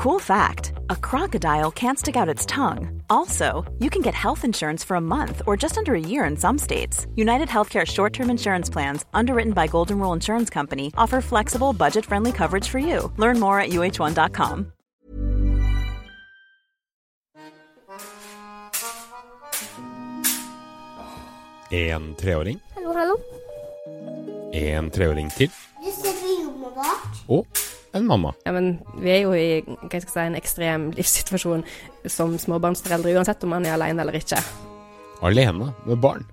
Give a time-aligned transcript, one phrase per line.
[0.00, 3.02] Cool fact a crocodile can't stick out its tongue.
[3.10, 6.38] Also, you can get health insurance for a month or just under a year in
[6.38, 7.06] some states.
[7.16, 12.06] United Healthcare short term insurance plans, underwritten by Golden Rule Insurance Company, offer flexible, budget
[12.06, 13.12] friendly coverage for you.
[13.18, 14.72] Learn more at uh1.com.
[21.72, 22.60] En treåring.
[22.74, 23.16] Hallo, hallo.
[24.52, 25.50] En treåring til.
[25.84, 27.20] Du ser på rommet vårt.
[27.28, 27.46] Og
[27.96, 28.34] en mamma.
[28.46, 31.64] Ja, men vi er jo i si, en ekstrem livssituasjon
[32.06, 34.38] som småbarnsforeldre, uansett om man er alene eller ikke.
[35.26, 36.26] Alene med barn.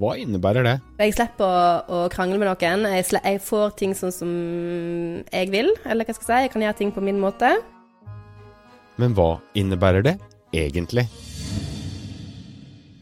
[0.00, 0.74] Hva innebærer det?
[0.98, 2.88] Jeg slipper å, å krangle med noen.
[2.96, 4.32] Jeg, jeg, får ting sånn som
[5.30, 6.48] jeg vil, eller hva skal jeg si.
[6.48, 7.52] Jeg kan gjøre ting på min måte.
[8.98, 10.18] Men hva innebærer det
[10.54, 11.06] egentlig?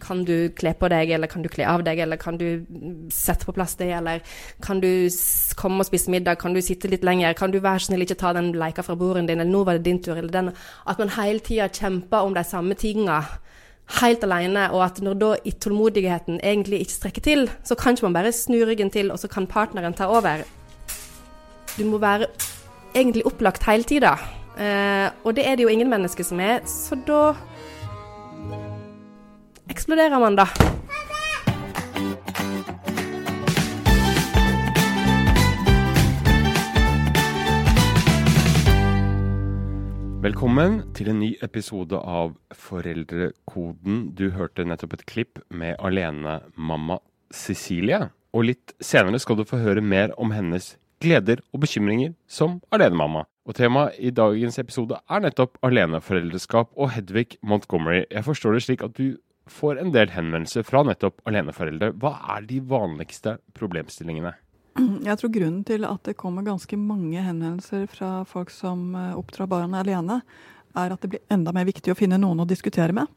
[0.03, 2.65] Kan du kle på deg, eller kan du kle av deg, eller kan du
[3.13, 4.23] sette på plass det, eller
[4.65, 4.91] kan du
[5.59, 8.33] komme og spise middag, kan du sitte litt lenger, kan du være snill ikke ta
[8.35, 10.51] den leika fra bordet din, eller nå var det din tur, eller den?
[10.87, 13.23] At man hele tida kjemper om de samme tinga
[14.01, 18.17] helt alene, og at når da tålmodigheten egentlig ikke strekker til, så kan ikke man
[18.17, 20.45] bare snu ryggen til, og så kan partneren ta over.
[21.77, 22.29] Du må være
[22.95, 24.17] egentlig opplagt hele tida,
[24.59, 27.33] eh, og det er det jo ingen mennesker som er, så da
[29.73, 30.47] eksploderer man, da.
[40.23, 44.13] Velkommen til en ny episode av Foreldrekoden.
[44.15, 47.01] Du hørte nettopp et klipp med alenemamma
[47.35, 48.05] Cecilie.
[48.33, 53.25] Og litt senere skal du få høre mer om hennes gleder og bekymringer som alenemamma.
[53.49, 58.05] Og temaet i dagens episode er nettopp aleneforeldreskap og Hedvig Montgomery.
[58.07, 59.17] Jeg forstår det slik at du
[59.51, 61.93] får en del henvendelser fra nettopp aleneforeldre.
[62.01, 64.35] Hva er de vanligste problemstillingene?
[65.09, 69.51] Jeg tror grunnen til at det kommer ganske mange henvendelser fra folk som eh, oppdrar
[69.51, 70.23] barn alene,
[70.79, 73.11] er at det blir enda mer viktig å finne noen å diskutere med.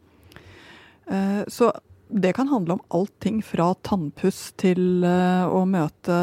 [1.07, 1.71] Eh, så
[2.05, 6.19] det kan handle om allting fra tannpuss til eh, å møte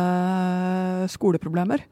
[1.12, 1.86] skoleproblemer.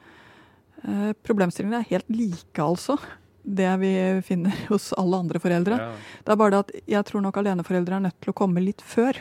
[1.26, 2.94] Problemstillingene er helt like, altså.
[3.42, 3.92] Det vi
[4.26, 5.78] finner hos alle andre foreldre.
[5.80, 5.92] Ja.
[6.24, 8.84] Det er bare det at jeg tror nok aleneforeldre er nødt til å komme litt
[8.84, 9.18] før.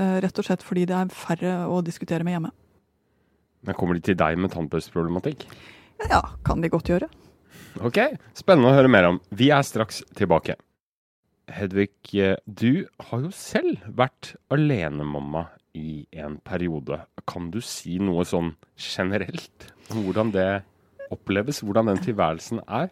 [0.00, 2.52] Rett og slett fordi det er færre å diskutere med hjemme.
[3.66, 5.44] Men kommer de til deg med tannpussproblematikk?
[6.08, 7.10] Ja, kan de godt gjøre.
[7.84, 7.98] Ok,
[8.34, 9.20] spennende å høre mer om.
[9.36, 10.56] Vi er straks tilbake.
[11.50, 17.02] Hedvig, eh, du har jo selv vært alenemamma i en periode.
[17.26, 20.62] Kan du si noe sånn generelt om hvordan det
[21.10, 21.62] oppleves?
[21.62, 22.90] Hvordan den tilværelsen er?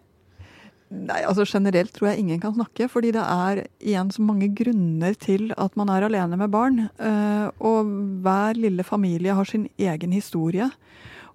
[0.88, 5.16] Nei, altså Generelt tror jeg ingen kan snakke, fordi det er igjen så mange grunner
[5.20, 6.86] til at man er alene med barn.
[6.96, 7.90] Eh, og
[8.24, 10.70] hver lille familie har sin egen historie.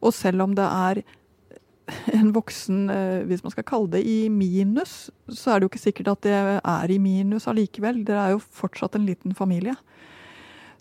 [0.02, 1.04] Og selv om det er
[2.18, 5.86] en voksen, eh, hvis man skal kalle det i minus, så er det jo ikke
[5.86, 8.02] sikkert at det er i minus allikevel.
[8.08, 9.78] Dere er jo fortsatt en liten familie.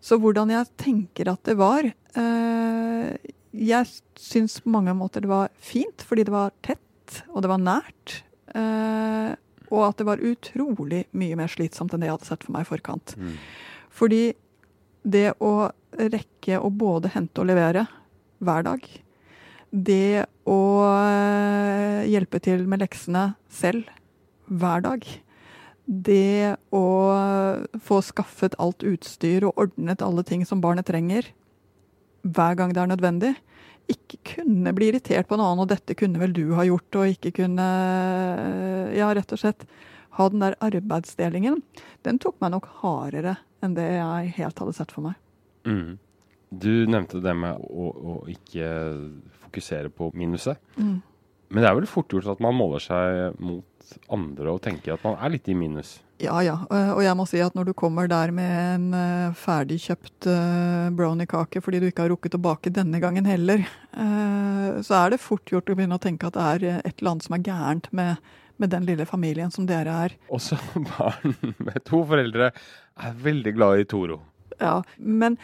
[0.02, 3.10] Så hvordan jeg tenker at det var eh,
[3.52, 3.86] Jeg
[4.18, 8.22] syns på mange måter det var fint, fordi det var tett, og det var nært.
[8.52, 9.32] Uh,
[9.72, 12.66] og at det var utrolig mye mer slitsomt enn det jeg hadde sett for meg
[12.66, 13.14] i forkant.
[13.16, 13.38] Mm.
[13.92, 14.22] Fordi
[15.02, 17.86] det å rekke å både hente og levere
[18.42, 18.84] hver dag,
[19.72, 23.88] det å uh, hjelpe til med leksene selv
[24.52, 25.06] hver dag,
[25.86, 26.86] det å
[27.82, 31.32] få skaffet alt utstyr og ordnet alle ting som barnet trenger
[32.22, 33.32] hver gang det er nødvendig,
[33.90, 37.14] ikke kunne bli irritert på en annen, og dette kunne vel du ha gjort, og
[37.16, 37.66] ikke kunne
[38.96, 39.66] Ja, rett og slett
[40.18, 41.62] ha den der arbeidsdelingen.
[42.04, 45.16] Den tok meg nok hardere enn det jeg helt hadde sett for meg.
[45.64, 45.96] Mm.
[46.52, 48.68] Du nevnte det med å, å ikke
[49.46, 50.60] fokusere på minuset.
[50.76, 50.98] Mm.
[51.52, 55.04] Men det er vel fort gjort at man måler seg mot andre og tenker at
[55.04, 55.98] man er litt i minus.
[56.22, 56.54] Ja, ja.
[56.70, 61.62] Og jeg må si at når du kommer der med en uh, ferdigkjøpt uh, brownie-kake
[61.64, 65.68] fordi du ikke har rukket å bake denne gangen heller, så er det fort gjort
[65.68, 68.70] å begynne å tenke at det er et eller annet som er gærent med, med
[68.72, 70.14] den lille familien som dere er.
[70.32, 70.56] Også
[70.94, 74.22] barn med to foreldre er veldig glad i Toro.
[74.62, 75.36] Ja, men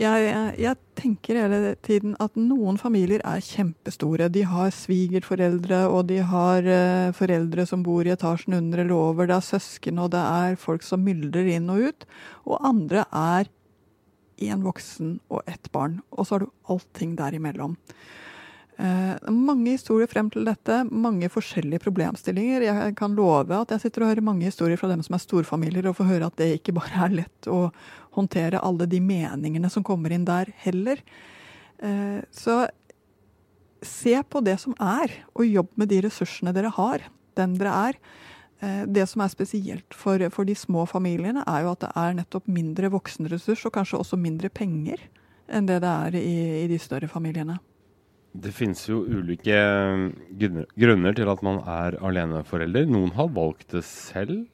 [0.00, 4.30] jeg, jeg, jeg, tenker hele tiden at noen familier er kjempestore.
[4.32, 9.28] De har svigerforeldre, og de har uh, foreldre som bor i etasjen under eller over.
[9.28, 12.08] Det er søsken, og det er folk som myldrer inn og ut.
[12.48, 13.50] Og andre er
[14.40, 16.00] én voksen og ett barn.
[16.16, 17.76] Og så har du allting derimellom.
[18.80, 22.64] Uh, mange historier frem til dette, mange forskjellige problemstillinger.
[22.64, 25.90] Jeg kan love at jeg sitter og hører mange historier fra dem som er storfamilier,
[25.90, 27.66] og får høre at det ikke bare er lett å
[28.16, 31.02] håndtere alle de meningene som kommer inn der, heller.
[31.80, 32.64] Uh, så
[33.82, 37.08] se på det som er, og jobb med de ressursene dere har.
[37.38, 37.96] den dere er.
[38.60, 42.16] Eh, det som er spesielt for, for, de små familiene, er jo at det er
[42.18, 45.00] nettopp mindre voksenressurs, og kanskje også mindre penger,
[45.48, 47.58] enn det det er i, i de større familiene.
[48.30, 49.56] Det finnes jo ulike
[50.78, 52.84] grunner til at man er aleneforelder.
[52.86, 54.44] Noen har valgt det selv,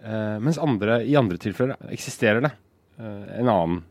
[0.00, 2.65] eh, mens andre, i andre tilfeller eksisterer det eh,
[2.98, 3.82] en annen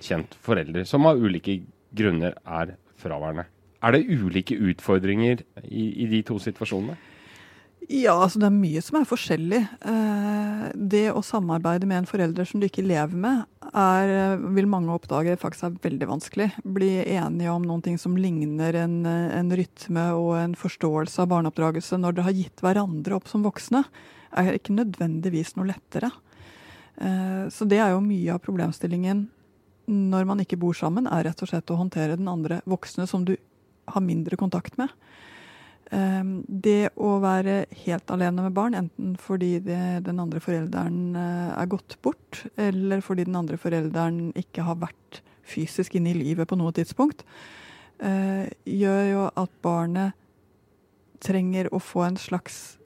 [0.00, 1.60] kjent forelder som av ulike
[1.96, 3.46] grunner er fraværende.
[3.80, 6.98] Er det ulike utfordringer i, i de to situasjonene?
[7.90, 9.60] Ja, altså det er mye som er forskjellig.
[9.88, 14.92] Eh, det å samarbeide med en forelder som du ikke lever med, er, vil mange
[14.94, 16.50] oppdage faktisk er veldig vanskelig.
[16.62, 21.98] Bli enige om noen ting som ligner en, en rytme og en forståelse av barneoppdragelse
[21.98, 23.82] når dere har gitt hverandre opp som voksne,
[24.38, 26.12] er ikke nødvendigvis noe lettere.
[26.96, 29.28] Eh, så det er jo mye av problemstillingen
[29.90, 33.24] når man ikke bor sammen, er rett og slett å håndtere den andre voksne som
[33.26, 33.34] du
[33.90, 34.92] har mindre kontakt med.
[35.90, 41.50] Ehm, det å være helt alene med barn, enten fordi det, den andre forelderen eh,
[41.58, 46.46] er gått bort, eller fordi den andre forelderen ikke har vært fysisk inne i livet
[46.46, 47.24] på noe tidspunkt,
[47.98, 50.14] eh, gjør jo at barnet
[51.20, 52.79] trenger å få en slags eh,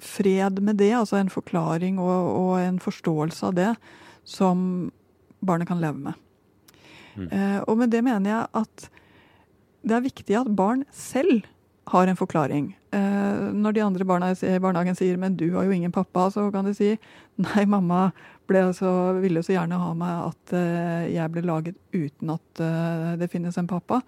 [0.00, 3.70] fred med det, altså en forklaring og, og en forståelse av det,
[4.24, 4.90] som
[5.44, 6.20] barnet kan leve med.
[7.14, 7.28] Mm.
[7.70, 8.86] Og med det mener jeg at
[9.84, 11.44] det er viktig at barn selv
[11.92, 12.70] har en forklaring.
[12.94, 16.50] Eh, når de andre barna i barnehagen sier 'men du har jo ingen pappa', så
[16.52, 16.98] kan de si
[17.38, 18.12] 'nei, mamma
[18.48, 23.30] så, ville så gjerne ha meg at eh, jeg ble laget uten at eh, det
[23.30, 24.02] finnes en pappa'.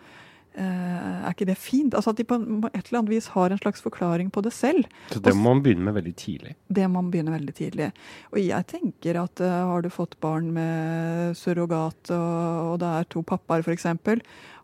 [0.56, 1.92] Eh, er ikke det fint?
[1.92, 4.88] Altså At de på et eller annet vis har en slags forklaring på det selv.
[5.12, 6.54] Så det må man begynne med veldig tidlig?
[6.72, 7.90] Det må man begynne veldig tidlig.
[8.32, 13.08] Og jeg tenker at uh, har du fått barn med surrogat, og, og det er
[13.12, 13.88] to pappaer f.eks.,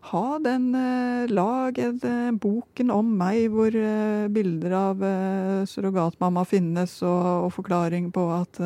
[0.03, 3.77] ha den uh, Lag uh, boken om meg hvor
[4.33, 5.03] bilder av
[5.69, 8.57] surrogatmamma finnes, og, og forklaring på, at,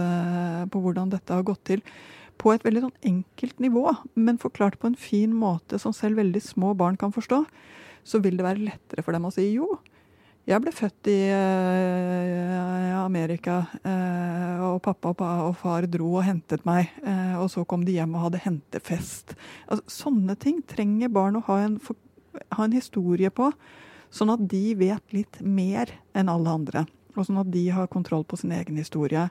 [0.71, 1.83] på hvordan dette har gått til
[2.41, 3.85] på et veldig sånn enkelt nivå,
[4.15, 7.43] men forklart på en fin måte som selv veldig små barn kan forstå,
[8.07, 9.77] så vil det være lettere for dem å si jo.
[10.47, 15.11] Jeg ble født i uh, Amerika, uh, og pappa
[15.43, 16.93] og far dro og hentet meg.
[17.03, 19.35] Uh, og så kom de hjem og hadde hentefest.
[19.67, 21.75] Altså, sånne ting trenger barn å ha en,
[22.55, 23.51] ha en historie på,
[24.07, 26.85] sånn at de vet litt mer enn alle andre
[27.19, 29.27] og sånn at de har kontroll på sin egen historie.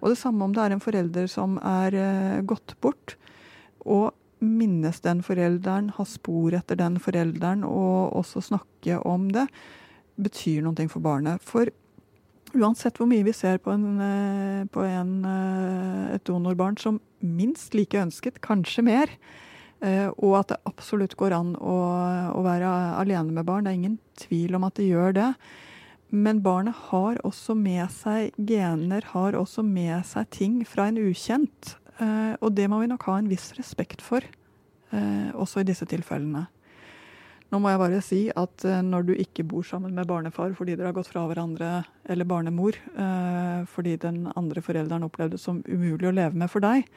[0.00, 3.16] Og det samme om det er en forelder som er uh, gått bort,
[3.86, 4.12] og
[4.44, 9.48] minnes den forelderen, ha spor etter den forelderen, og også snakke om det,
[10.18, 11.42] betyr noe for barnet.
[11.42, 11.70] For
[12.54, 17.74] uansett hvor mye vi ser på, en, uh, på en, uh, et donorbarn som minst
[17.74, 19.18] like ønsket, kanskje mer,
[19.78, 21.74] og at det absolutt går an å,
[22.34, 22.66] å være
[22.98, 25.28] alene med barn, det er ingen tvil om at det gjør det.
[26.08, 31.74] Men barnet har også med seg gener, har også med seg ting fra en ukjent.
[31.98, 34.24] Eh, og det må vi nok ha en viss respekt for,
[34.92, 36.46] eh, også i disse tilfellene.
[37.48, 40.76] Nå må jeg bare si at eh, når du ikke bor sammen med barnefar fordi
[40.76, 42.76] dere har gått fra hverandre, eller barnemor,
[43.68, 46.88] fordi den andre forelderen opplevde det som umulig å leve med for deg,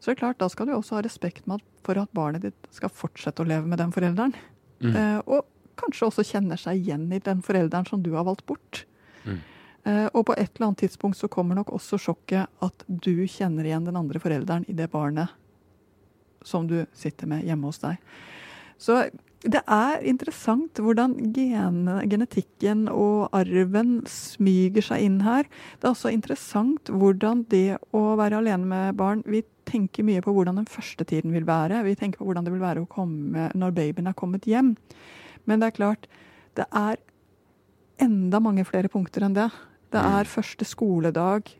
[0.00, 1.46] så er det klart, da skal du også ha respekt
[1.86, 4.34] for at barnet ditt skal fortsette å leve med den forelderen.
[4.82, 5.22] Mm.
[5.24, 5.46] Og
[5.80, 8.84] kanskje også kjenner seg igjen i den forelderen som du har valgt bort.
[9.24, 9.40] Mm.
[9.86, 13.66] Uh, og på et eller annet tidspunkt så kommer nok også sjokket at du kjenner
[13.68, 15.30] igjen den andre forelderen i det barnet
[16.46, 17.98] som du sitter med hjemme hos deg.
[18.78, 19.06] Så
[19.46, 25.46] det er interessant hvordan gen, genetikken og arven smyger seg inn her.
[25.78, 30.34] Det er også interessant hvordan det å være alene med barn Vi tenker mye på
[30.34, 31.84] hvordan den første tiden vil være.
[31.86, 34.74] Vi tenker på hvordan det vil være komme når babyen er kommet hjem.
[35.46, 36.08] Men det er klart,
[36.58, 36.98] det er
[38.02, 39.48] enda mange flere punkter enn det.
[39.94, 40.16] Det mm.
[40.18, 41.52] er første skoledag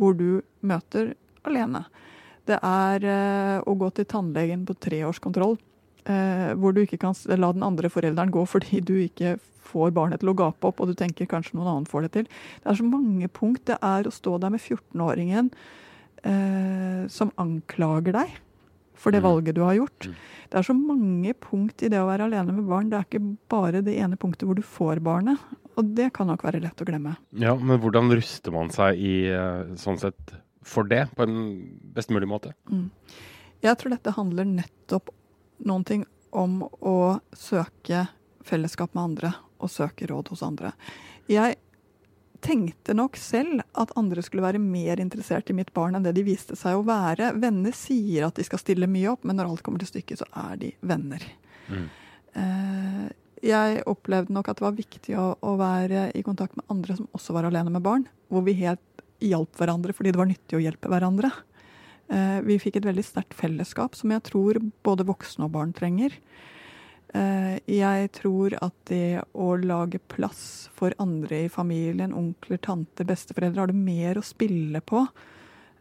[0.00, 1.14] hvor du møter
[1.46, 1.84] alene.
[2.48, 5.58] Det er eh, å gå til tannlegen på treårskontroll,
[6.08, 9.36] eh, hvor du ikke kan la den andre forelderen gå fordi du ikke
[9.70, 12.30] får barnet til å gape opp, og du tenker kanskje noen annen får det til.
[12.62, 13.66] Det er så mange punkt.
[13.70, 15.52] Det er å stå der med 14-åringen
[16.26, 18.40] eh, som anklager deg
[19.00, 19.26] for det mm.
[19.26, 20.08] valget du har gjort.
[20.10, 20.18] Mm.
[20.50, 22.90] Det er så mange punkt i det å være alene med barn.
[22.90, 25.40] Det er ikke bare det ene punktet hvor du får barnet.
[25.78, 27.14] Og det kan nok være lett å glemme.
[27.40, 30.34] Ja, Men hvordan ruster man seg i, eh, sånn sett
[30.66, 31.38] for det, på en
[31.94, 32.52] best mulig måte?
[32.70, 32.90] Mm.
[33.62, 35.12] Jeg tror dette handler nettopp
[35.64, 38.08] noen ting om å søke
[38.46, 40.72] fellesskap med andre og søke råd hos andre.
[41.30, 41.56] Jeg
[42.44, 46.24] tenkte nok selv at andre skulle være mer interessert i mitt barn enn det de
[46.26, 47.32] viste seg å være.
[47.40, 50.28] Venner sier at de skal stille mye opp, men når alt kommer til stykket, så
[50.48, 51.26] er de venner.
[51.70, 51.88] Mm.
[52.40, 53.04] Eh,
[53.50, 57.08] jeg opplevde nok at det var viktig å, å, være i kontakt med andre som
[57.16, 58.04] også var alene med barn.
[58.28, 61.32] Hvor vi helt hjalp hverandre fordi det var nyttig å hjelpe hverandre.
[62.10, 66.16] Eh, vi fikk et veldig sterkt fellesskap som jeg tror både voksne og barn trenger.
[67.10, 73.64] Eh, jeg tror at det å lage plass for andre i familien, onkler, tante, besteforeldre,
[73.64, 75.02] har du mer å spille på,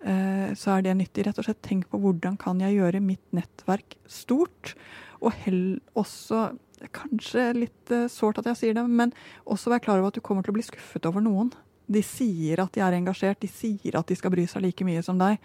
[0.01, 1.27] eh, så er det nyttig.
[1.27, 4.73] Rett og slett tenk på hvordan kan jeg gjøre mitt nettverk stort,
[5.21, 6.49] og hell også
[6.95, 9.11] Kanskje litt sårt at jeg sier det, men
[9.43, 11.51] også være klar over at du kommer til å bli skuffet over noen.
[11.91, 15.03] De sier at de er engasjert, de sier at de skal bry seg like mye
[15.03, 15.41] som deg.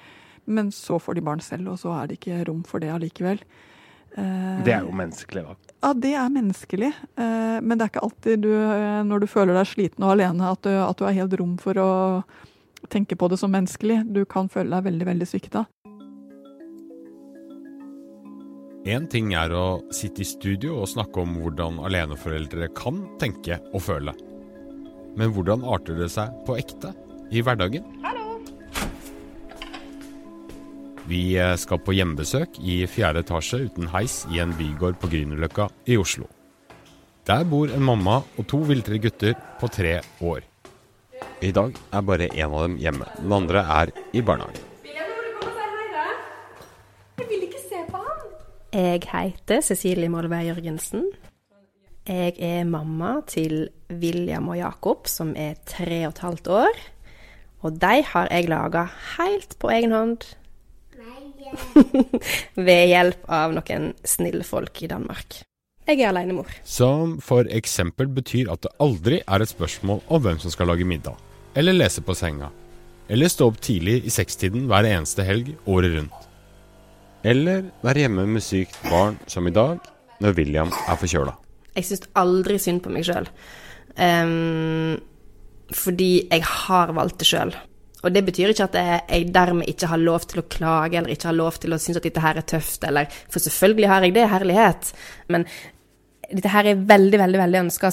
[0.46, 3.42] Men så får de barn selv, og så er det ikke rom for det allikevel.
[4.14, 5.74] Det er jo menneskelig, da.
[5.84, 6.90] Ja, det er menneskelig.
[7.20, 10.52] Eh, men det er ikke alltid du, eh, når du føler deg sliten og alene,
[10.54, 11.90] at du, at du har helt rom for å
[12.92, 14.02] tenke på det som menneskelig.
[14.14, 15.66] Du kan føle deg veldig, veldig svikta.
[18.84, 23.80] Én ting er å sitte i studio og snakke om hvordan aleneforeldre kan tenke og
[23.86, 24.12] føle.
[25.16, 26.92] Men hvordan arter det seg på ekte
[27.32, 27.86] i hverdagen?
[28.04, 28.23] Hallo!
[31.04, 35.68] Vi eh, skal på hjemmebesøk i fjerde etasje uten heis i en bygård på Grünerløkka
[35.92, 36.30] i Oslo.
[37.28, 40.44] Der bor en mamma og to viltre gutter på tre år.
[41.44, 43.08] I dag er bare én av dem hjemme.
[43.18, 44.70] Den andre er i barnehagen.
[48.74, 51.04] Jeg heter Cecilie Molvær Jørgensen.
[52.08, 56.80] Jeg er mamma til William og Jakob, som er tre og et halvt år.
[57.64, 60.24] Og de har jeg laga helt på egen hånd
[62.66, 65.42] Ved hjelp av noen snille folk i Danmark.
[65.84, 66.48] Jeg er alenemor.
[66.64, 70.86] Som for eksempel betyr at det aldri er et spørsmål om hvem som skal lage
[70.88, 71.18] middag,
[71.54, 72.48] eller lese på senga,
[73.12, 76.30] eller stå opp tidlig i sekstiden hver eneste helg året rundt.
[77.24, 79.80] Eller være hjemme med sykt barn, som i dag,
[80.24, 81.36] når William er forkjøla.
[81.74, 83.28] Jeg syns aldri synd på meg sjøl.
[83.98, 84.96] Um,
[85.74, 87.54] fordi jeg har valgt det sjøl.
[88.04, 91.30] Og det betyr ikke at jeg dermed ikke har lov til å klage, eller ikke
[91.30, 94.14] har lov til å synes at dette her er tøft, eller For selvfølgelig har jeg
[94.16, 94.92] det, herlighet.
[95.32, 95.48] Men
[96.32, 97.90] dette her er veldig, veldig veldig ønska,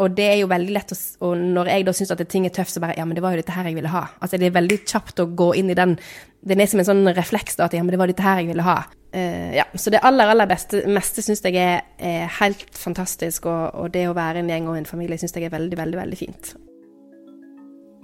[0.00, 2.54] og det er jo veldig lett å Og når jeg da syns at ting er
[2.54, 4.06] tøft, så bare Ja, men det var jo dette her jeg ville ha.
[4.20, 5.98] Altså, det er veldig kjapt å gå inn i den
[6.40, 8.48] Det er som en sånn refleks da, at ja, men det var dette her jeg
[8.48, 8.78] ville ha.
[9.10, 13.74] Uh, ja, så det aller, aller beste, meste syns jeg er, er, helt fantastisk, og,
[13.74, 16.20] og det å være en gjeng og en familie syns jeg er veldig, veldig, veldig
[16.20, 16.54] fint.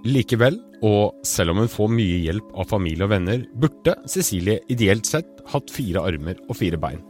[0.07, 5.09] Likevel, og selv om hun får mye hjelp av familie og venner, burde Cecilie ideelt
[5.09, 7.03] sett hatt fire armer og fire bein.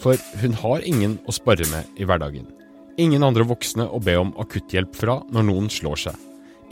[0.00, 2.48] For hun har ingen å spare med i hverdagen.
[3.00, 6.16] Ingen andre voksne å be om akutthjelp fra når noen slår seg.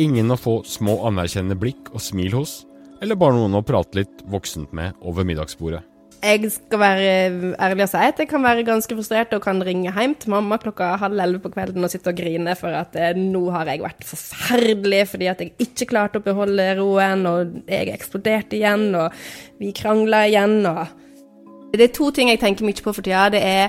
[0.00, 2.62] Ingen å få små anerkjennende blikk og smil hos,
[3.00, 5.82] eller bare noen å prate litt voksent med over middagsbordet.
[6.20, 7.04] Jeg skal være
[7.64, 10.58] ærlig og si at jeg kan være ganske frustrert og kan ringe hjem til mamma
[10.60, 13.80] klokka halv elleve på kvelden og sitte og grine for at eh, nå har jeg
[13.80, 19.16] vært forferdelig fordi at jeg ikke klarte å beholde roen, og jeg eksploderte igjen, og
[19.62, 20.84] vi krangla igjen, og
[21.70, 23.28] Det er to ting jeg tenker mye på for tida.
[23.30, 23.68] Det er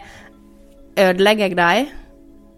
[0.97, 1.91] ødelegger jeg deg?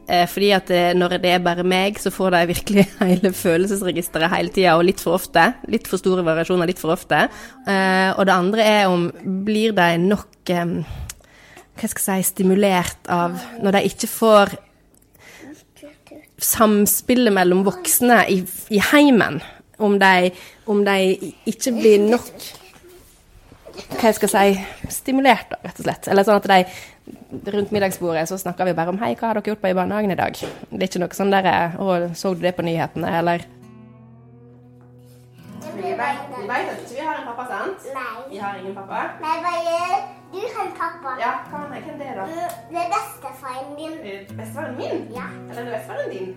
[0.08, 4.34] Eh, fordi at eh, når det er bare meg, så får de virkelig hele følelsesregisteret
[4.34, 5.46] hele tida, og litt for ofte.
[5.72, 7.26] Litt for store variasjoner litt for ofte.
[7.68, 9.08] Eh, og det andre er om
[9.46, 14.52] blir de nok hva skal jeg si, stimulert av Når de ikke får
[16.44, 18.42] samspillet mellom voksne i,
[18.76, 19.40] i heimen.
[19.84, 20.34] Om de,
[20.70, 22.30] om de ikke blir nok
[23.74, 24.50] hva jeg skal si,
[24.94, 26.10] stimulert, rett og slett.
[26.12, 26.60] Eller sånn at de
[27.46, 30.12] rundt middagsbordet så snakker vi bare om 'hei, hva har dere gjort på i barnehagen
[30.12, 30.34] i dag?'
[30.72, 33.46] Det er ikke noe sånn der 'å, så du det på nyhetene', eller
[35.76, 37.80] Vi vet, at ikke vi har en pappa, sant?
[37.94, 38.30] Nei.
[38.30, 39.00] Vi har ingen pappa?
[39.22, 41.12] Nei, bare du har en pappa.
[41.22, 42.24] Ja, hva er hvem det er da?
[42.72, 43.94] Det er bestefaren din.
[44.38, 45.04] Bestefaren min?
[45.14, 45.28] Ja.
[45.50, 46.32] Eller er det bestefaren din?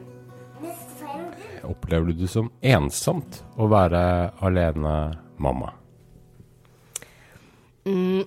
[0.60, 1.70] Bestefaren din.
[1.70, 4.02] Opplever du det som ensomt å være
[4.44, 4.94] alene
[5.40, 5.72] mamma?
[7.86, 8.26] Mm,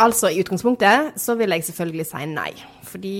[0.00, 2.50] Altså, i utgangspunktet så vil jeg selvfølgelig si nei.
[2.82, 3.16] Fordi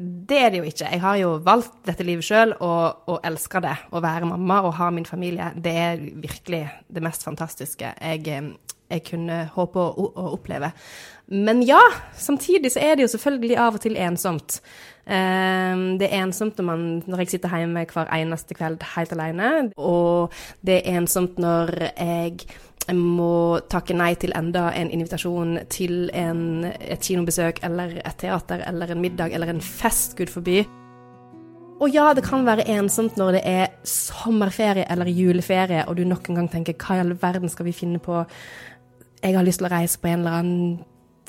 [0.00, 0.88] det er det jo ikke.
[0.92, 3.76] Jeg har jo valgt dette livet sjøl og, og, elsker det.
[3.92, 8.76] Å være mamma og ha min familie, det er virkelig det mest fantastiske jeg, eh,
[8.90, 10.72] jeg kunne håpe å, å, oppleve.
[11.30, 11.80] Men ja,
[12.16, 14.58] samtidig så er det jo selvfølgelig av og til ensomt.
[15.04, 19.52] Um, det er ensomt når, man, når jeg sitter hjemme hver eneste kveld helt alene.
[19.76, 20.34] Og
[20.66, 22.48] det er ensomt når jeg
[22.96, 28.92] må takke nei til enda en invitasjon til en, et kinobesøk eller et teater eller
[28.92, 30.62] en middag eller en fest, gud forby.
[31.80, 36.28] Og ja, det kan være ensomt når det er sommerferie eller juleferie, og du nok
[36.28, 38.20] en gang tenker hva i all verden skal vi finne på?
[39.22, 40.78] Jeg har lyst til å reise på en eller annen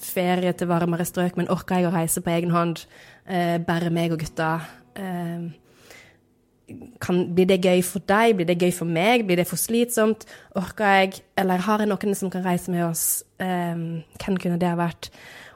[0.02, 2.84] ferie til varmere strøk, men orker jeg å reise på egen hånd?
[3.30, 4.52] Eh, bare meg og gutta?
[5.00, 5.48] Eh,
[7.04, 8.36] kan, blir det gøy for deg?
[8.38, 9.26] Blir det gøy for meg?
[9.28, 10.26] Blir det for slitsomt?
[10.60, 11.22] Orker jeg?
[11.40, 13.24] Eller har jeg noen som kan reise med oss?
[13.42, 15.10] Um, hvem kunne det ha vært?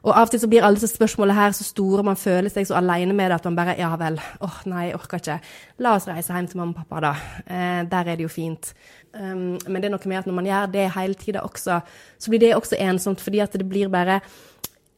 [0.05, 2.67] Og av og til så blir alle disse spørsmålene her så store, man føler seg
[2.69, 5.37] så alene med det at man bare Ja vel, åh oh, nei, jeg orker ikke.
[5.81, 7.13] La oss reise hjem til mamma og pappa, da.
[7.45, 8.73] Eh, der er det jo fint.
[9.17, 11.79] Um, men det er noe med at når man gjør det hele tida også,
[12.21, 14.19] så blir det også ensomt, fordi at det blir bare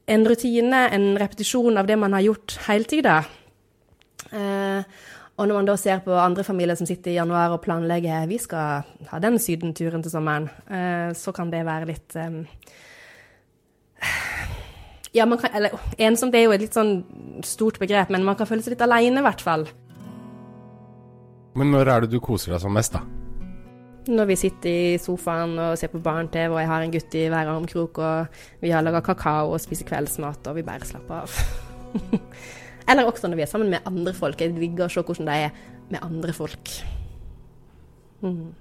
[0.07, 3.21] en rutine, en repetisjon av det man har gjort hele tida.
[4.31, 4.83] Eh,
[5.37, 8.39] og når man da ser på andre familier som sitter i januar og planlegger vi
[8.41, 12.39] skal ha den sydenturen til sommeren, eh, så kan det være litt um,
[15.13, 16.99] ja, man kan, eller ensomt er jo et litt sånn
[17.45, 19.67] stort begrep, men man kan føle seg litt alene, i hvert fall.
[21.57, 23.01] Men når er det du koser deg som mest, da?
[24.07, 27.25] Når vi sitter i sofaen og ser på barne-TV, og jeg har en gutt i
[27.33, 31.41] hver armkrok, og vi har laga kakao og spiser kveldsmat, og vi bare slapper av.
[32.87, 34.39] Eller også når vi er sammen med andre folk.
[34.39, 35.57] Jeg digger å se hvordan det er
[35.91, 36.71] med andre folk.
[38.23, 38.53] Mm.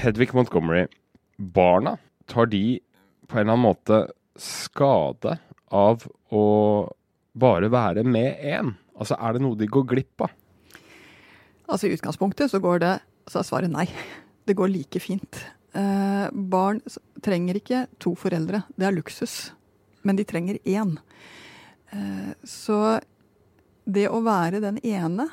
[0.00, 0.86] Hedvig Montgomery,
[1.36, 1.96] barna,
[2.28, 2.80] tar de
[3.28, 4.02] på en eller annen måte
[4.40, 5.38] skade
[5.72, 6.44] av å
[7.40, 8.72] bare være med én?
[8.96, 10.39] Altså, er det noe de går glipp av?
[11.70, 12.94] Altså I utgangspunktet så går det
[13.30, 13.86] Så er svaret nei.
[14.46, 15.38] Det går like fint.
[15.76, 16.80] Eh, barn
[17.22, 18.64] trenger ikke to foreldre.
[18.74, 19.52] Det er luksus.
[20.02, 20.96] Men de trenger én.
[21.92, 22.98] Eh, så
[23.84, 25.28] det å være den ene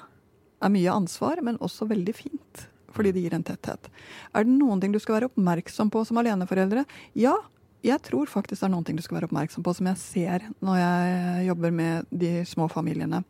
[0.62, 2.68] er mye ansvar, men også veldig fint
[2.98, 3.90] fordi det gir en tetthet.
[4.34, 6.82] Er det noen ting du skal være oppmerksom på som aleneforeldre?
[7.14, 7.36] Ja,
[7.86, 10.48] jeg tror faktisk det er noen ting du skal være oppmerksom på som jeg ser
[10.66, 13.22] når jeg jobber med de små familiene.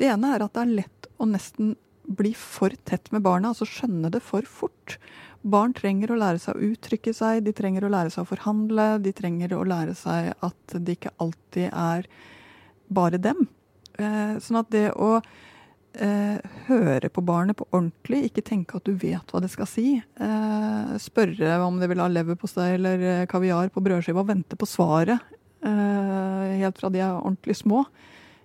[0.00, 1.74] Det ene er at det er lett å nesten
[2.08, 4.96] bli for tett med barna, altså skjønne det for fort.
[5.42, 8.96] Barn trenger å lære seg å uttrykke seg, de trenger å lære seg å forhandle,
[9.02, 12.06] de trenger å lære seg at det ikke alltid er
[12.92, 13.48] bare dem.
[13.98, 18.94] Eh, sånn at det å eh, høre på barnet på ordentlig, ikke tenke at du
[18.94, 19.96] vet hva det skal si.
[19.98, 25.30] Eh, spørre om det vil ha leverpostei eller kaviar på brødskiva, og vente på svaret
[25.62, 27.84] helt fra de er ordentlig små.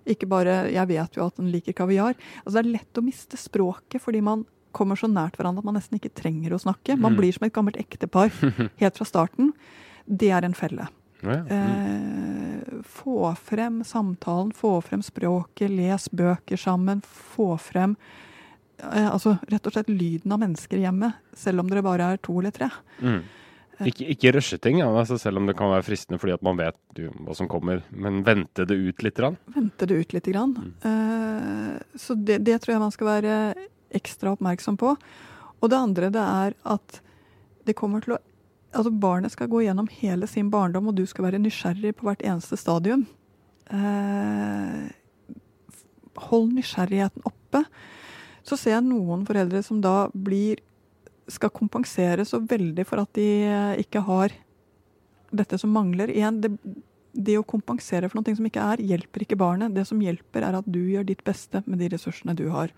[0.08, 2.16] Ikke bare 'jeg vet jo at den liker kaviar'.
[2.46, 5.76] Altså Det er lett å miste språket fordi man kommer så nært hverandre at man
[5.76, 6.98] nesten ikke trenger å snakke.
[7.00, 7.18] Man Mm.
[7.20, 8.30] blir som et gammelt ektepar
[8.80, 9.54] helt fra starten.
[10.08, 10.88] Det er en felle.
[11.24, 11.44] Ja, ja.
[11.44, 11.50] Mm.
[11.50, 17.02] Eh, få frem samtalen, få frem språket, les bøker sammen.
[17.02, 17.96] Få frem
[18.80, 22.38] eh, altså rett og slett lyden av mennesker hjemme, selv om dere bare er to
[22.40, 22.70] eller tre.
[23.02, 23.24] Mm.
[23.86, 26.58] Ikke, ikke rushe ting, ja, altså selv om det kan være fristende fordi at man
[26.58, 27.84] vet du, hva som kommer.
[27.92, 29.18] Men vente det ut litt.
[29.20, 29.38] Grann.
[29.54, 30.30] Vente det ut litt.
[30.34, 30.56] grann.
[30.82, 33.36] Eh, så det, det tror jeg man skal være
[33.98, 34.96] ekstra oppmerksom på.
[35.62, 37.00] Og det andre det er at
[37.68, 38.24] det kommer til å
[38.78, 42.22] Altså barnet skal gå gjennom hele sin barndom, og du skal være nysgjerrig på hvert
[42.28, 43.06] eneste stadium.
[43.72, 44.92] Uh,
[46.28, 47.64] hold nysgjerrigheten oppe.
[48.46, 50.62] Så ser jeg noen foreldre som da blir
[51.32, 54.36] skal kompensere så veldig for at de eh, ikke har
[55.36, 56.12] dette som mangler.
[56.14, 56.54] Igjen, det,
[57.12, 59.76] det å kompensere for noe som ikke er, hjelper ikke barnet.
[59.76, 62.72] Det som hjelper, er at du gjør ditt beste med de ressursene du har.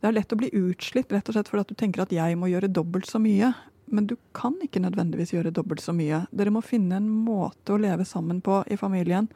[0.00, 2.36] Det er lett å bli utslitt rett og slett fordi at du tenker at jeg
[2.38, 3.54] må gjøre dobbelt så mye.
[3.86, 6.24] Men du kan ikke nødvendigvis gjøre dobbelt så mye.
[6.34, 9.30] Dere må finne en måte å leve sammen på i familien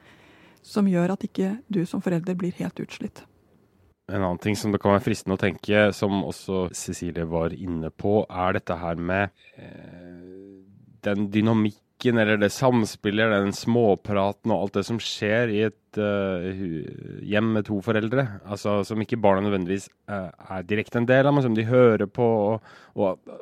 [0.66, 3.22] som gjør at ikke du som forelder blir helt utslitt.
[4.11, 7.92] En annen ting som det kan være fristende å tenke, som også Cecilie var inne
[7.94, 10.61] på, er dette her med eh,
[11.07, 16.64] den dynamikken eller det samspillet, den småpraten og alt det som skjer i et eh,
[17.29, 18.27] hjem med to foreldre.
[18.49, 22.09] Altså som ikke barna nødvendigvis eh, er direkte en del av, men som de hører
[22.11, 22.27] på.
[22.55, 23.38] Og, og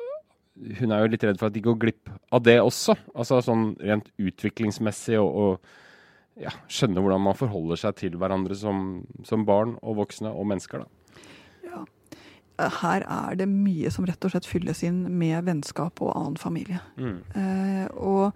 [0.79, 2.97] hun er jo litt redd for at de går glipp av det også.
[3.15, 5.77] Altså sånn rent utviklingsmessig og, og
[6.39, 10.85] ja, skjønne hvordan man forholder seg til hverandre som, som barn og voksne og mennesker.
[10.85, 11.83] Da.
[12.79, 16.81] Her er det mye som rett og slett fylles inn med vennskap og annen familie.
[16.99, 18.35] Eh, og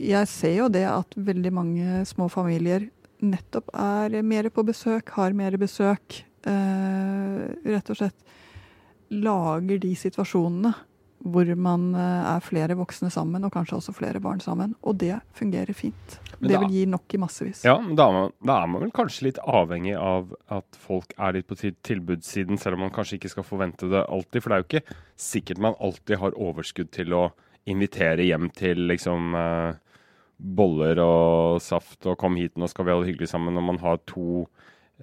[0.00, 2.86] jeg ser jo det at veldig mange små familier
[3.18, 6.22] nettopp er mer på besøk, har mer besøk.
[6.48, 8.28] Eh, rett og slett
[9.12, 10.72] lager de situasjonene
[11.24, 14.74] hvor man eh, er flere voksne sammen, og kanskje også flere barn sammen.
[14.82, 16.18] Og det fungerer fint.
[16.38, 17.64] Men det da- vil gi nok i massevis.
[17.64, 21.12] Ja, men da er, man, da er man vel kanskje litt avhengig av at folk
[21.18, 24.42] er litt på tilbudssiden, selv om man kanskje ikke skal forvente det alltid.
[24.42, 27.26] For det er jo ikke sikkert man alltid har overskudd til å
[27.68, 29.74] invitere hjem til liksom eh,
[30.38, 33.78] boller og saft og 'kom hit, nå skal vi ha det hyggelig sammen', når man
[33.78, 34.46] har to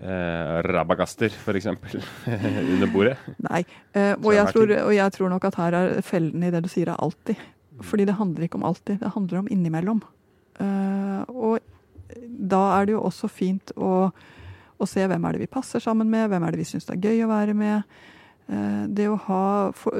[0.01, 1.65] eh, rabagaster, f.eks.,
[2.73, 3.17] under bordet.
[3.47, 3.63] Nei.
[3.93, 6.71] Eh, og, jeg tror, og jeg tror nok at her er fellen i det du
[6.71, 7.39] sier, er alltid.
[7.83, 10.01] Fordi det handler ikke om alltid, det handler om innimellom.
[10.59, 11.59] Eh, og
[12.25, 16.09] da er det jo også fint å, å se hvem er det vi passer sammen
[16.11, 17.97] med, hvem er det vi syns det er gøy å være med.
[18.45, 19.45] Eh, det å ha,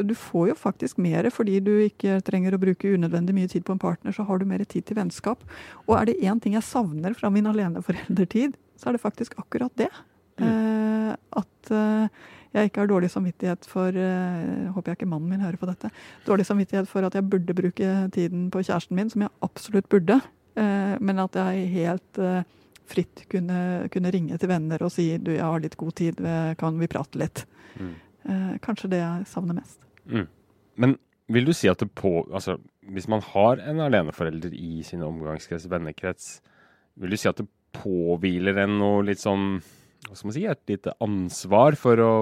[0.06, 3.76] du får jo faktisk mer fordi du ikke trenger å bruke unødvendig mye tid på
[3.76, 5.42] en partner, så har du mer tid til vennskap.
[5.88, 9.74] Og er det én ting jeg savner fra min aleneforeldretid, så er det faktisk akkurat
[9.80, 9.92] det.
[10.36, 11.16] Mm.
[11.32, 12.24] at eh,
[12.56, 15.92] jeg ikke har dårlig samvittighet for jeg Håper jeg ikke mannen min hører på dette.
[16.28, 20.20] Dårlig samvittighet for at jeg burde bruke tiden på kjæresten min, som jeg absolutt burde.
[20.60, 22.44] Eh, men at jeg helt eh,
[22.88, 26.54] fritt kunne, kunne ringe til venner og si du, jeg har litt god tid, eh,
[26.60, 27.44] kan vi prate litt?
[27.80, 27.94] Mm.
[28.26, 29.80] Eh, kanskje det jeg savner mest.
[30.06, 30.28] Mm.
[30.82, 30.98] Men
[31.34, 32.60] vil du si at det på Altså,
[32.94, 36.40] hvis man har en aleneforelder i sin omgangskrets, vennekrets,
[36.96, 37.48] vil du si at det
[37.82, 39.60] påhviler en noe litt sånn
[40.06, 40.46] Hva skal man si?
[40.50, 42.16] Et lite ansvar for å,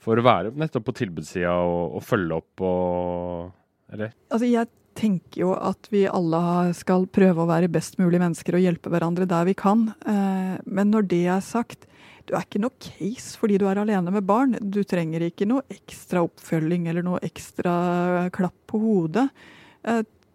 [0.00, 4.14] for å være nettopp på tilbudssida og, og følge opp og Eller?
[4.30, 6.40] Altså, jeg tenker jo at vi alle
[6.76, 9.86] skal prøve å være best mulig mennesker og hjelpe hverandre der vi kan.
[10.04, 11.86] Eh, Men når det er sagt,
[12.26, 14.54] du er ikke noe case fordi du er alene med barn.
[14.60, 19.26] Du trenger ikke noe ekstra oppfølging eller noe ekstra klapp på hodet.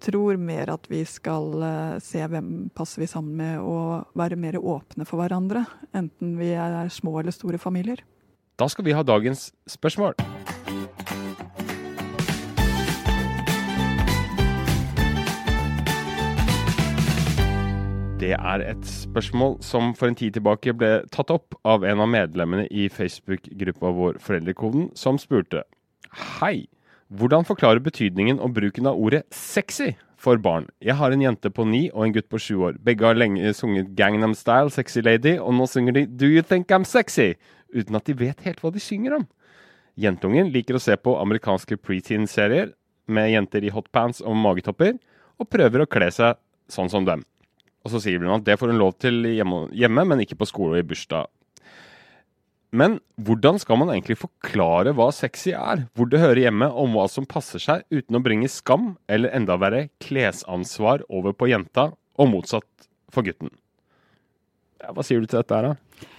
[0.05, 4.59] Tror mer at vi skal eh, se hvem passer vi sammen med og være mer
[4.61, 5.63] åpne for hverandre.
[5.97, 8.03] Enten vi er små eller store familier.
[8.59, 10.13] Da skal vi ha dagens spørsmål.
[18.21, 22.13] Det er et spørsmål som for en tid tilbake ble tatt opp av en av
[22.13, 25.65] medlemmene i Facebook-gruppa vår Foreldrekoden, som spurte
[26.37, 26.67] Hei,
[27.13, 30.69] hvordan forklare betydningen og bruken av ordet sexy for barn?
[30.81, 32.79] Jeg har en jente på ni og en gutt på sju år.
[32.81, 36.71] Begge har lenge sunget Gangnam Style, Sexy Lady, og nå synger de Do You Think
[36.71, 37.35] I'm Sexy?
[37.75, 39.27] uten at de vet helt hva de synger om.
[39.99, 42.73] Jentungen liker å se på amerikanske preteen-serier
[43.11, 44.97] med jenter i hotpants og magetopper,
[45.35, 46.39] og prøver å kle seg
[46.71, 47.23] sånn som dem.
[47.85, 50.79] Og så sier hun at det får hun lov til hjemme men ikke på skole
[50.79, 51.27] og i bursdag.
[52.75, 57.05] Men hvordan skal man egentlig forklare hva sexy er, hvor det hører hjemme, om hva
[57.11, 62.31] som passer seg, uten å bringe skam, eller enda verre klesansvar over på jenta, og
[62.33, 63.53] motsatt for gutten?
[64.83, 66.11] Ja, hva sier du til dette her, da?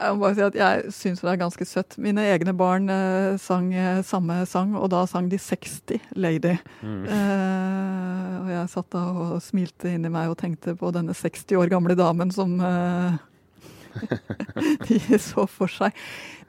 [0.00, 1.96] Jeg må bare si at jeg syns det er ganske søtt.
[2.00, 6.54] Mine egne barn eh, sang eh, samme sang, og da sang de 60 Lady.
[6.80, 11.72] Eh, og jeg satt da og smilte inni meg og tenkte på denne 60 år
[11.72, 13.20] gamle damen som eh,
[14.88, 15.96] de så for seg.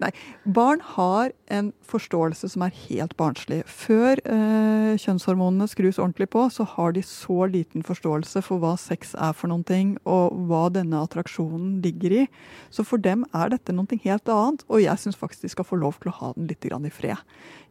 [0.01, 0.09] Nei,
[0.43, 3.61] barn har en forståelse som er helt barnslig.
[3.69, 9.13] Før eh, kjønnshormonene skrus ordentlig på, så har de så liten forståelse for hva sex
[9.13, 12.25] er for noen ting, og hva denne attraksjonen ligger i.
[12.73, 15.77] Så for dem er dette noe helt annet, og jeg syns faktisk de skal få
[15.81, 17.17] lov til å ha den litt i fred.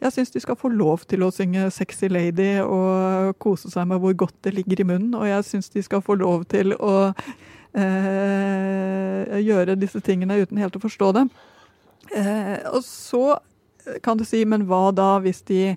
[0.00, 4.00] Jeg syns de skal få lov til å synge 'Sexy Lady' og kose seg med
[4.00, 7.12] hvor godt det ligger i munnen, og jeg syns de skal få lov til å
[7.76, 11.30] gjøre disse tingene uten helt å forstå dem.
[12.16, 13.38] Eh, og så
[14.02, 15.74] kan du si, men hva da hvis de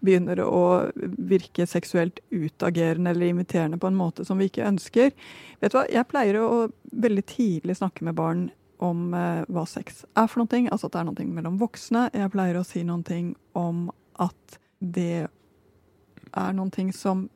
[0.00, 5.12] begynner å virke seksuelt utagerende eller imiterende på en måte som vi ikke ønsker?
[5.60, 8.48] Vet du hva, Jeg pleier å veldig tidlig snakke med barn
[8.80, 12.08] om eh, hva sex er for noe, altså at det er noe mellom voksne.
[12.16, 13.20] Jeg pleier å si noe
[13.58, 13.90] om
[14.20, 15.28] at det
[16.30, 17.28] er noe som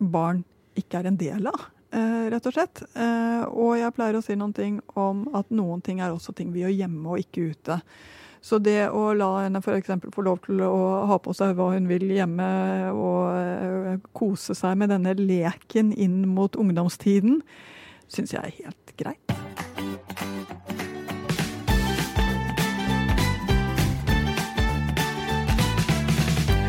[0.00, 0.44] barn
[0.78, 1.79] ikke er en del av, eh,
[2.30, 2.82] rett og slett.
[2.94, 6.54] Eh, og jeg pleier å si noen ting om at noen ting er også ting
[6.54, 7.80] vi gjør hjemme og ikke ute.
[8.40, 9.90] Så det å la henne f.eks.
[10.14, 12.46] få lov til å ha på seg hva hun vil hjemme,
[12.96, 17.42] og eh, kose seg med denne leken inn mot ungdomstiden,
[18.08, 19.36] syns jeg er helt greit.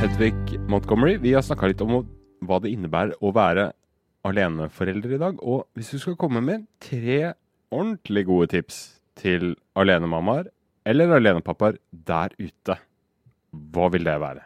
[0.01, 2.01] Hedvig Montgomery, vi har snakka litt om
[2.41, 3.69] hva det innebærer å være
[4.27, 5.39] aleneforelder i dag.
[5.41, 7.33] Og hvis du skal komme med tre
[7.71, 8.81] ordentlig gode tips
[9.19, 10.49] til alenemammaer
[10.87, 12.77] eller alenepappaer der ute,
[13.51, 14.43] hva vil det være?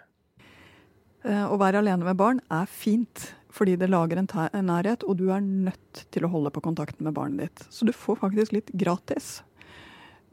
[1.25, 4.29] Eh, Å være alene med barn er fint, fordi det lager en
[4.67, 7.67] nærhet, og du er nødt til å holde på kontakten med barnet ditt.
[7.71, 9.39] Så du får faktisk litt gratis.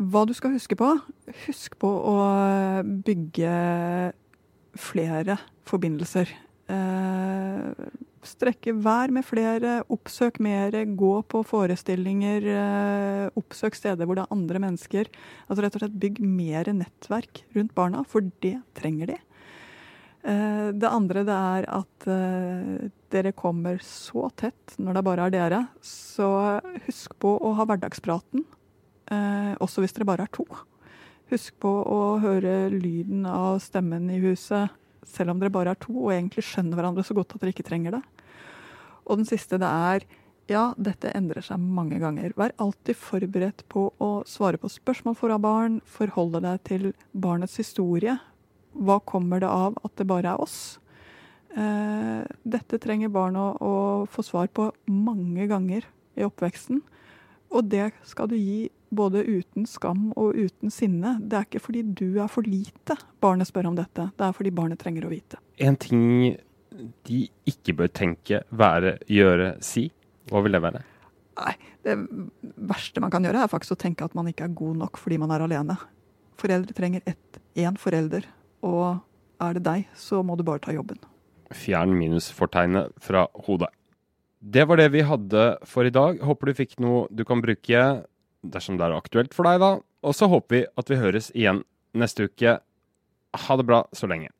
[0.02, 0.88] Hva du skal huske på?
[1.46, 2.16] Husk på å
[3.06, 3.52] bygge
[4.80, 5.36] flere
[5.68, 6.32] forbindelser.
[6.72, 7.70] Eh,
[8.26, 14.34] strekke vær med flere, oppsøk mer, gå på forestillinger, eh, oppsøk steder hvor det er
[14.36, 15.10] andre mennesker.
[15.48, 19.18] Altså rett og slett bygg mer nettverk rundt barna, for det trenger de.
[20.22, 25.34] Eh, det andre det er at eh, dere kommer så tett når det bare er
[25.34, 25.62] dere.
[25.82, 26.28] Så
[26.86, 28.46] husk på å ha hverdagspraten,
[29.60, 30.46] også hvis dere bare er to.
[31.28, 34.72] Husk på å høre lyden av stemmen i huset,
[35.04, 37.66] selv om dere bare er to og egentlig skjønner hverandre så godt at dere ikke
[37.66, 38.02] trenger det.
[39.06, 40.06] Og den siste det er
[40.50, 42.34] ja, dette endrer seg mange ganger.
[42.36, 45.80] Vær alltid forberedt på å svare på spørsmål fra barn.
[45.88, 48.18] Forholde deg til barnets historie.
[48.72, 50.78] Hva kommer det av at det bare er oss?
[51.52, 53.74] Eh, dette trenger barn å, å
[54.10, 55.86] få svar på mange ganger
[56.18, 56.82] i oppveksten.
[57.52, 61.18] Og det skal du gi både uten skam og uten sinne.
[61.20, 64.52] Det er ikke fordi du er for lite barnet spør om dette, det er fordi
[64.54, 65.40] barnet trenger å vite.
[65.60, 66.34] En ting
[67.08, 69.88] de ikke bør tenke, være, gjøre, si.
[70.30, 70.82] Hva vil det være?
[71.38, 71.54] Nei,
[71.86, 71.96] det
[72.70, 75.18] verste man kan gjøre, er faktisk å tenke at man ikke er god nok fordi
[75.22, 75.78] man er alene.
[76.40, 77.14] Foreldre trenger
[77.58, 78.26] én forelder,
[78.66, 79.02] og
[79.42, 81.00] er det deg, så må du bare ta jobben.
[81.52, 83.70] Fjern minusfortegnet fra hodet.
[84.42, 86.18] Det var det vi hadde for i dag.
[86.24, 87.82] Håper du fikk noe du kan bruke
[88.42, 89.76] dersom det er aktuelt for deg, da.
[90.02, 91.62] Og så håper vi at vi høres igjen
[91.94, 92.56] neste uke.
[93.44, 94.32] Ha det bra så lenge.